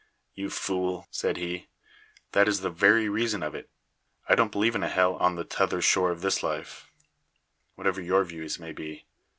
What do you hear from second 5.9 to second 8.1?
of this life, whatever